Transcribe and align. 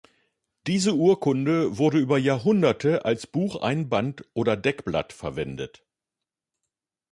Diese 0.65 0.95
Urkunde 0.95 1.77
wurde 1.77 1.99
über 1.99 2.17
Jahrhunderte 2.17 3.05
als 3.05 3.27
Bucheinband 3.27 4.25
oder 4.33 4.57
Deckblatt 4.57 5.13
verwendet. 5.13 5.85